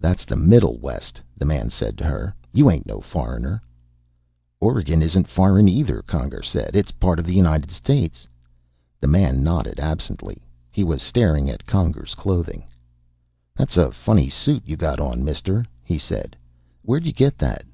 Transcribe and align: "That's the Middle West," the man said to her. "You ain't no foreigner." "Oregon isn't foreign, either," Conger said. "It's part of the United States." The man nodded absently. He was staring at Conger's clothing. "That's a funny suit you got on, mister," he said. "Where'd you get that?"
"That's 0.00 0.24
the 0.24 0.36
Middle 0.36 0.78
West," 0.78 1.20
the 1.36 1.44
man 1.44 1.70
said 1.70 1.98
to 1.98 2.04
her. 2.04 2.32
"You 2.52 2.70
ain't 2.70 2.86
no 2.86 3.00
foreigner." 3.00 3.60
"Oregon 4.60 5.02
isn't 5.02 5.26
foreign, 5.26 5.68
either," 5.68 6.02
Conger 6.02 6.40
said. 6.44 6.76
"It's 6.76 6.92
part 6.92 7.18
of 7.18 7.24
the 7.26 7.34
United 7.34 7.72
States." 7.72 8.28
The 9.00 9.08
man 9.08 9.42
nodded 9.42 9.80
absently. 9.80 10.40
He 10.70 10.84
was 10.84 11.02
staring 11.02 11.50
at 11.50 11.66
Conger's 11.66 12.14
clothing. 12.14 12.62
"That's 13.56 13.76
a 13.76 13.90
funny 13.90 14.28
suit 14.28 14.62
you 14.66 14.76
got 14.76 15.00
on, 15.00 15.24
mister," 15.24 15.66
he 15.82 15.98
said. 15.98 16.36
"Where'd 16.84 17.04
you 17.04 17.12
get 17.12 17.36
that?" 17.38 17.64